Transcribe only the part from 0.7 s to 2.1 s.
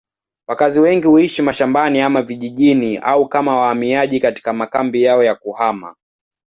wengi huishi mashambani